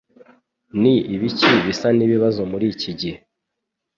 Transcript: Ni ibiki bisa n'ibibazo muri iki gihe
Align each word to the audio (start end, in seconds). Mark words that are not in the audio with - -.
Ni 0.81 0.93
ibiki 1.13 1.51
bisa 1.65 1.87
n'ibibazo 1.97 2.41
muri 2.51 2.65
iki 2.73 2.91
gihe 2.99 3.17